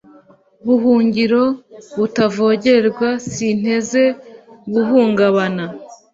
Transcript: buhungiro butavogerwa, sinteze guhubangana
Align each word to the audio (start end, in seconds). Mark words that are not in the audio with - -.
buhungiro 0.65 1.43
butavogerwa, 1.97 3.09
sinteze 3.33 4.03
guhubangana 4.73 5.65